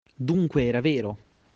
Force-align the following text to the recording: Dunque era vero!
Dunque 0.15 0.65
era 0.65 0.81
vero! 0.81 1.17